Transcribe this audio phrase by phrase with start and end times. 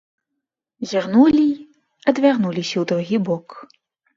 [0.91, 1.57] Зірнулі й
[2.13, 3.47] адвярнуліся ў другі бок.